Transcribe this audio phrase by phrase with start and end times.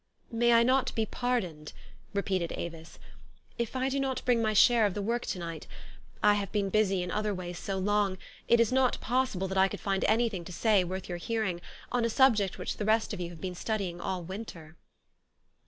[0.31, 1.73] "May I not be pardoned,"
[2.11, 2.97] repeated Avis,"
[3.59, 5.67] if I do not bring my share of the work to night?
[6.23, 8.17] I have been busy in other ways so long,
[8.47, 11.07] it is not pos sible that I could find an3 r thing to say worth
[11.07, 11.61] your hearing,
[11.91, 14.75] on a subject which the rest of you have been stucVpng all winter."